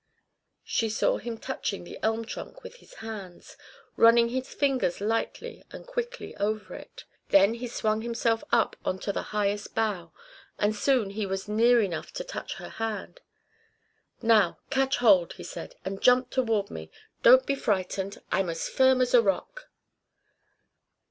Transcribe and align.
She 0.63 0.89
saw 0.89 1.17
him 1.19 1.37
touching 1.37 1.83
the 1.83 1.99
elm 2.01 2.25
trunk 2.25 2.63
with 2.63 2.77
his 2.77 2.95
hands, 3.05 3.55
running 3.95 4.29
his 4.29 4.51
fingers 4.51 4.99
lightly 4.99 5.63
and 5.69 5.85
quickly 5.85 6.35
over 6.37 6.73
it. 6.73 7.03
Then 7.29 7.53
he 7.53 7.67
swung 7.67 8.01
himself 8.01 8.43
up 8.51 8.75
on 8.83 8.97
to 8.97 9.13
the 9.13 9.27
lowest 9.31 9.75
bough, 9.75 10.11
and 10.57 10.75
soon 10.75 11.11
he 11.11 11.27
was 11.27 11.47
near 11.47 11.79
enough 11.81 12.11
to 12.13 12.23
touch 12.23 12.55
her 12.55 12.69
hand. 12.69 13.19
"Now 14.23 14.57
catch 14.71 14.97
hold," 14.97 15.33
he 15.33 15.43
said, 15.43 15.75
"and 15.85 16.01
jump 16.01 16.31
toward 16.31 16.71
me. 16.71 16.89
Don't 17.21 17.45
be 17.45 17.53
frightened. 17.53 18.19
I'm 18.31 18.49
as 18.49 18.67
firm 18.67 19.01
as 19.01 19.13
a 19.13 19.21
rock." 19.21 19.69